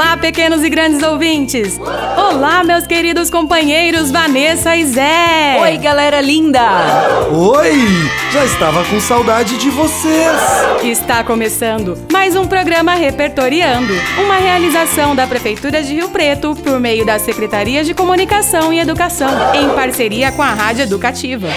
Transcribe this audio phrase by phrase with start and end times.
[0.00, 1.78] Olá, pequenos e grandes ouvintes!
[2.16, 5.58] Olá, meus queridos companheiros Vanessa e Zé!
[5.60, 6.62] Oi, galera linda!
[7.30, 7.74] Oi!
[8.32, 10.40] Já estava com saudade de vocês!
[10.82, 17.04] Está começando mais um programa Repertoriando, uma realização da Prefeitura de Rio Preto por meio
[17.04, 21.48] da Secretaria de Comunicação e Educação, em parceria com a Rádio Educativa.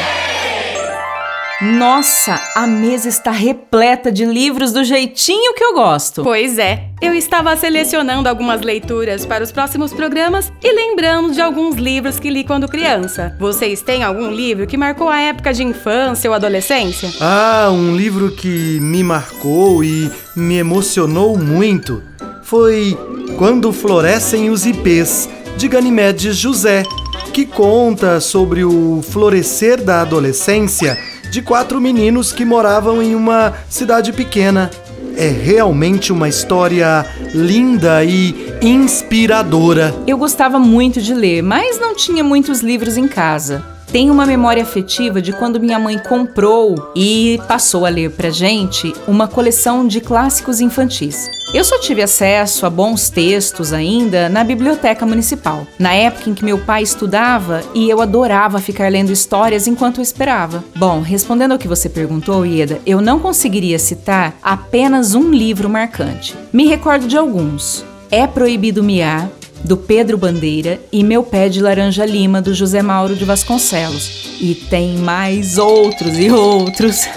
[1.62, 6.24] Nossa, a mesa está repleta de livros do jeitinho que eu gosto.
[6.24, 11.76] Pois é, eu estava selecionando algumas leituras para os próximos programas e lembrando de alguns
[11.76, 13.36] livros que li quando criança.
[13.40, 17.10] Vocês têm algum livro que marcou a época de infância ou adolescência?
[17.22, 22.02] Ah, um livro que me marcou e me emocionou muito
[22.44, 22.98] foi
[23.38, 26.84] Quando Florescem os Ipês, de Ganimedes José,
[27.32, 34.14] que conta sobre o florescer da adolescência de quatro meninos que moravam em uma cidade
[34.14, 34.70] pequena.
[35.18, 37.04] É realmente uma história
[37.34, 39.96] linda e inspiradora.
[40.06, 43.73] Eu gostava muito de ler, mas não tinha muitos livros em casa.
[43.94, 48.92] Tenho uma memória afetiva de quando minha mãe comprou e passou a ler pra gente
[49.08, 51.30] uma coleção de clássicos infantis.
[51.54, 56.44] Eu só tive acesso a bons textos ainda na biblioteca municipal, na época em que
[56.44, 60.64] meu pai estudava e eu adorava ficar lendo histórias enquanto eu esperava.
[60.76, 66.36] Bom, respondendo ao que você perguntou, Ieda, eu não conseguiria citar apenas um livro marcante.
[66.52, 67.86] Me recordo de alguns.
[68.10, 69.30] É Proibido Miar,
[69.64, 74.38] do Pedro Bandeira, e Meu Pé de Laranja Lima, do José Mauro de Vasconcelos.
[74.40, 77.08] E tem mais outros e outros.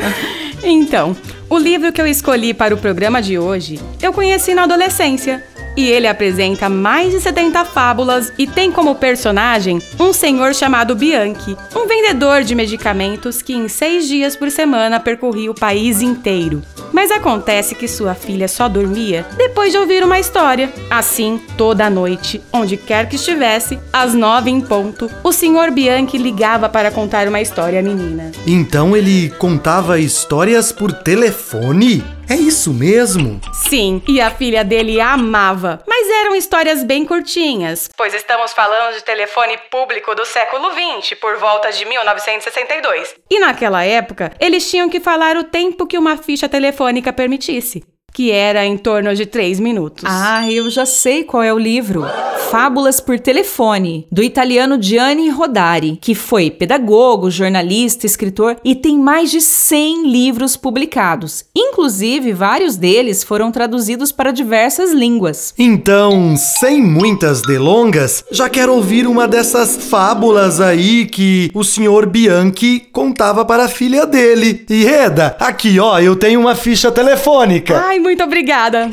[0.64, 1.16] então,
[1.48, 5.44] o livro que eu escolhi para o programa de hoje eu conheci na adolescência.
[5.74, 11.56] E ele apresenta mais de 70 fábulas e tem como personagem um senhor chamado Bianchi,
[11.74, 16.62] um vendedor de medicamentos que em seis dias por semana percorria o país inteiro.
[16.92, 20.72] Mas acontece que sua filha só dormia depois de ouvir uma história.
[20.90, 26.68] Assim, toda noite, onde quer que estivesse, às nove em ponto, o senhor Bianchi ligava
[26.68, 28.30] para contar uma história à menina.
[28.46, 32.04] Então ele contava histórias por telefone?
[32.28, 33.40] É isso mesmo?
[33.52, 35.80] Sim, e a filha dele amava.
[36.22, 41.72] Eram histórias bem curtinhas, pois estamos falando de telefone público do século XX, por volta
[41.72, 43.16] de 1962.
[43.28, 47.82] E naquela época, eles tinham que falar o tempo que uma ficha telefônica permitisse
[48.12, 50.04] que era em torno de três minutos.
[50.06, 52.04] Ah, eu já sei qual é o livro.
[52.50, 59.30] Fábulas por Telefone, do italiano Gianni Rodari, que foi pedagogo, jornalista, escritor e tem mais
[59.30, 61.46] de 100 livros publicados.
[61.56, 65.54] Inclusive, vários deles foram traduzidos para diversas línguas.
[65.58, 72.80] Então, sem muitas delongas, já quero ouvir uma dessas fábulas aí que o senhor Bianchi
[72.92, 74.66] contava para a filha dele.
[74.68, 77.82] E Reda, aqui ó, eu tenho uma ficha telefônica.
[77.82, 78.90] Ai, muito obrigada.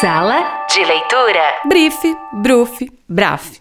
[0.00, 1.54] Sala de leitura.
[1.66, 3.60] Brief, bruf, braf.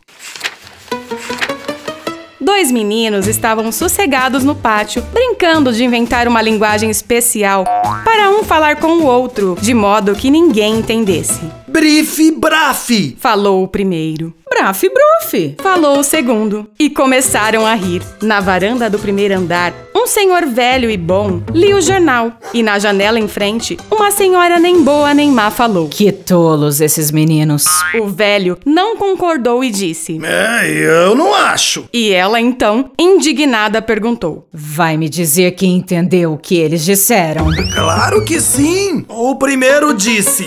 [2.40, 7.66] Dois meninos estavam sossegados no pátio, brincando de inventar uma linguagem especial
[8.04, 11.42] para um falar com o outro, de modo que ninguém entendesse.
[11.68, 13.18] Brife Braf!
[13.20, 14.34] Falou o primeiro.
[14.50, 15.56] Braf Bruf!
[15.62, 16.70] Falou o segundo.
[16.80, 18.02] E começaram a rir.
[18.22, 19.74] Na varanda do primeiro andar,
[20.06, 22.34] um senhor velho e bom lia o jornal.
[22.54, 25.90] E na janela em frente, uma senhora nem boa nem má falou.
[25.90, 27.66] Que tolos esses meninos.
[28.00, 31.86] O velho não concordou e disse: É, eu não acho.
[31.92, 37.48] E ela então, indignada, perguntou: Vai me dizer que entendeu o que eles disseram?
[37.74, 39.04] Claro que sim!
[39.10, 40.46] O primeiro disse.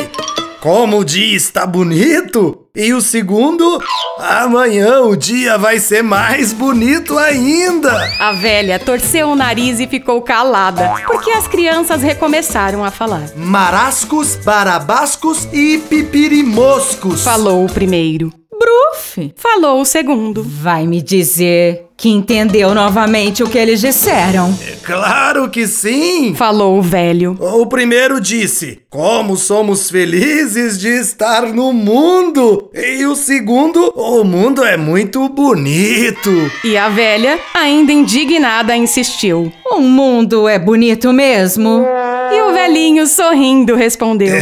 [0.60, 2.67] Como o dia está bonito!
[2.78, 3.82] E o segundo,
[4.20, 7.90] amanhã o dia vai ser mais bonito ainda!
[8.20, 13.32] A velha torceu o nariz e ficou calada, porque as crianças recomeçaram a falar.
[13.34, 17.24] Marascos, barabascos e pipirimoscos!
[17.24, 18.32] Falou o primeiro.
[18.56, 19.32] Bruf!
[19.34, 20.44] Falou o segundo.
[20.44, 24.56] Vai me dizer que entendeu novamente o que eles disseram.
[24.88, 26.34] Claro que sim!
[26.34, 27.36] Falou o velho.
[27.38, 32.70] O primeiro disse: Como somos felizes de estar no mundo!
[32.72, 36.50] E o segundo: O mundo é muito bonito!
[36.64, 39.52] E a velha, ainda indignada, insistiu.
[39.70, 41.84] O mundo é bonito mesmo.
[42.32, 44.32] E o velhinho, sorrindo, respondeu: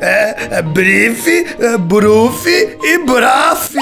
[0.00, 3.76] é, é, Brife, é, Brufe e Brafe!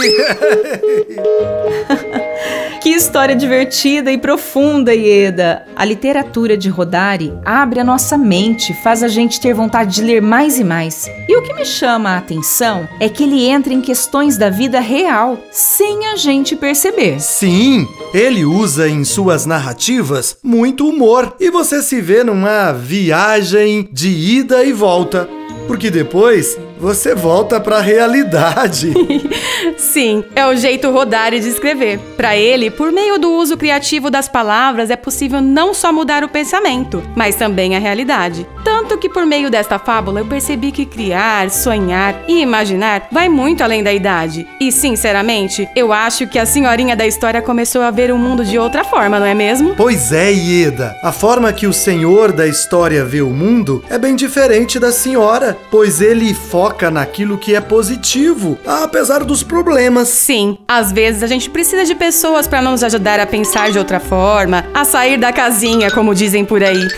[2.85, 5.65] Que história divertida e profunda, Ieda!
[5.75, 10.21] A literatura de Rodari abre a nossa mente, faz a gente ter vontade de ler
[10.21, 11.07] mais e mais.
[11.27, 14.81] E o que me chama a atenção é que ele entra em questões da vida
[14.81, 17.19] real, sem a gente perceber.
[17.21, 24.11] Sim, ele usa em suas narrativas muito humor e você se vê numa viagem de
[24.11, 25.27] ida e volta.
[25.67, 28.93] Porque depois você volta para a realidade.
[29.79, 31.99] Sim, é o jeito Rodari de escrever.
[32.15, 36.29] Para ele, por meio do uso criativo das palavras, é possível não só mudar o
[36.29, 38.47] pensamento, mas também a realidade.
[38.63, 43.65] Tanto que por meio desta fábula eu percebi que criar, sonhar e imaginar vai muito
[43.65, 44.47] além da idade.
[44.61, 48.59] E sinceramente, eu acho que a senhorinha da história começou a ver o mundo de
[48.59, 49.75] outra forma, não é mesmo?
[49.75, 50.95] Pois é, Ieda.
[51.03, 55.57] A forma que o senhor da história vê o mundo é bem diferente da senhora,
[55.71, 60.09] pois ele foca foca naquilo que é positivo, apesar dos problemas.
[60.09, 64.01] Sim, às vezes a gente precisa de pessoas para nos ajudar a pensar de outra
[64.01, 66.83] forma, a sair da casinha, como dizem por aí.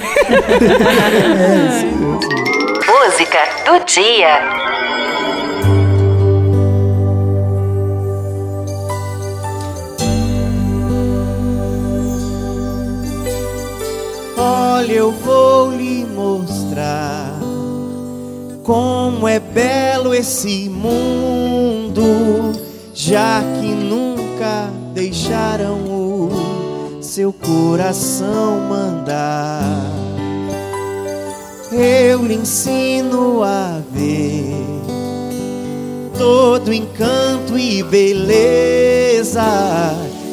[2.89, 4.41] Música do dia.
[14.39, 17.16] Olha, eu vou lhe mostrar
[18.67, 22.03] como é belo esse mundo,
[22.93, 29.63] já que nunca deixaram o seu coração mandar.
[31.71, 34.67] Eu lhe ensino a ver
[36.19, 39.45] todo encanto e beleza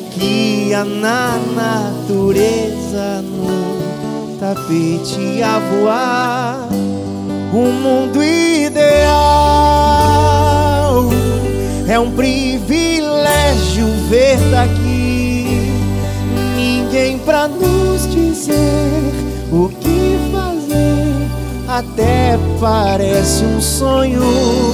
[0.09, 6.82] que há na natureza no tapete a voar
[7.53, 9.13] um mundo ideal.
[11.87, 15.71] É um privilégio ver daqui
[16.55, 19.13] ninguém pra nos dizer
[19.51, 21.13] o que fazer.
[21.67, 24.72] Até parece um sonho.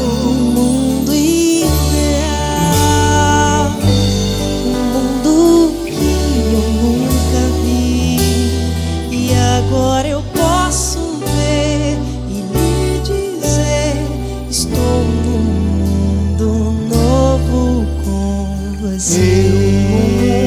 [19.50, 20.39] Um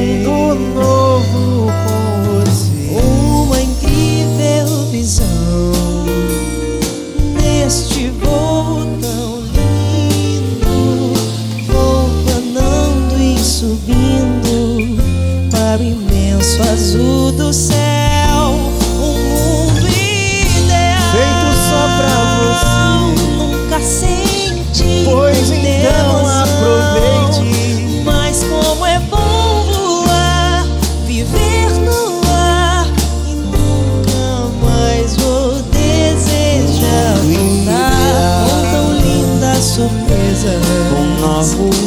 [41.43, 41.82] Com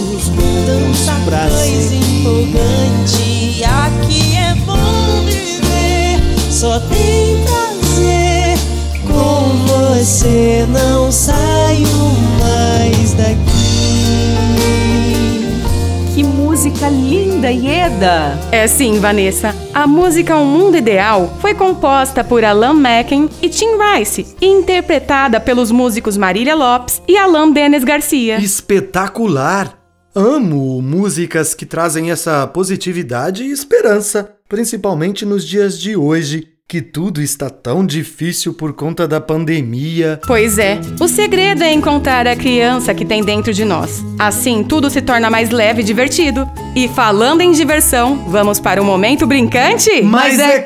[17.27, 18.39] linda, Ieda!
[18.53, 19.55] É sim, Vanessa.
[19.75, 25.41] A música Um Mundo Ideal foi composta por Alan Macken e Tim Rice e interpretada
[25.41, 28.39] pelos músicos Marília Lopes e Alan Denis Garcia.
[28.39, 29.77] Espetacular!
[30.15, 37.23] Amo músicas que trazem essa positividade e esperança, principalmente nos dias de hoje, que tudo
[37.23, 40.21] está tão difícil por conta da pandemia.
[40.27, 44.03] Pois é, o segredo é encontrar a criança que tem dentro de nós.
[44.19, 46.49] Assim, tudo se torna mais leve e divertido.
[46.75, 50.03] E falando em diversão, vamos para o momento brincante?
[50.41, 50.59] é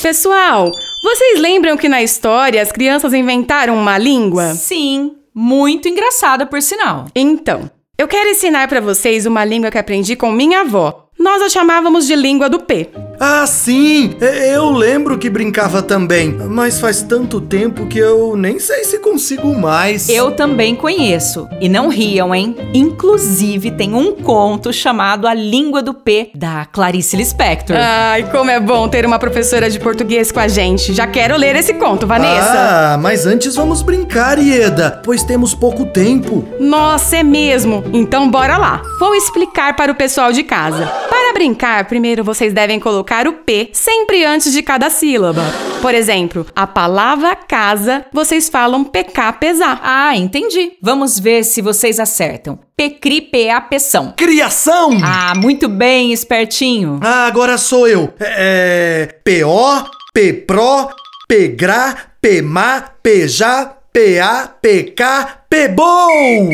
[0.00, 0.70] Pessoal,
[1.02, 4.54] vocês lembram que na história as crianças inventaram uma língua?
[4.54, 7.06] Sim, muito engraçada por sinal.
[7.12, 11.08] Então, eu quero ensinar para vocês uma língua que aprendi com minha avó.
[11.18, 12.88] Nós a chamávamos de língua do P.
[13.24, 14.16] Ah, sim!
[14.20, 19.56] Eu lembro que brincava também, mas faz tanto tempo que eu nem sei se consigo
[19.56, 20.08] mais.
[20.08, 21.48] Eu também conheço.
[21.60, 22.56] E não riam, hein?
[22.74, 27.76] Inclusive, tem um conto chamado A Língua do P, da Clarice Lispector.
[27.78, 30.92] Ai, como é bom ter uma professora de português com a gente.
[30.92, 32.94] Já quero ler esse conto, Vanessa.
[32.94, 36.44] Ah, mas antes vamos brincar, Ieda, pois temos pouco tempo.
[36.58, 37.84] Nossa, é mesmo?
[37.92, 38.82] Então bora lá.
[38.98, 40.86] Vou explicar para o pessoal de casa.
[41.08, 45.42] Para Para brincar, primeiro vocês devem colocar o P sempre antes de cada sílaba.
[45.82, 49.80] Por exemplo, a palavra casa, vocês falam PK pesar.
[49.82, 50.72] Ah, entendi.
[50.80, 52.58] Vamos ver se vocês acertam.
[52.74, 54.14] Pecri, PA, peção.
[54.16, 54.98] Criação!
[55.04, 56.98] Ah, muito bem, espertinho.
[57.02, 58.12] Ah, agora sou eu.
[58.18, 59.16] É.
[59.22, 60.88] PO, PPRO,
[61.28, 65.04] PGRA, PMA, PJA, PA, PK,
[65.50, 66.48] PBOL!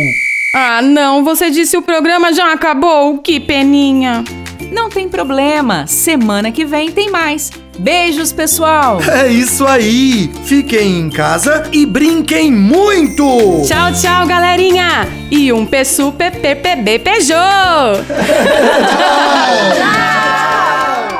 [0.54, 3.18] Ah, não, você disse o programa já acabou.
[3.18, 4.24] Que peninha.
[4.70, 5.86] Não tem problema.
[5.86, 7.50] Semana que vem tem mais.
[7.78, 8.98] Beijos, pessoal.
[9.08, 10.30] É isso aí!
[10.44, 13.62] Fiquem em casa e brinquem muito!
[13.66, 15.06] Tchau, tchau, galerinha.
[15.30, 18.04] E um P super PPB Peugeot.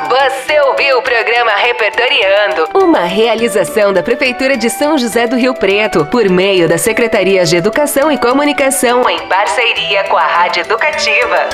[0.09, 6.05] Você ouviu o programa Repertoriando, uma realização da Prefeitura de São José do Rio Preto,
[6.07, 11.49] por meio das Secretarias de Educação e Comunicação, em parceria com a Rádio Educativa.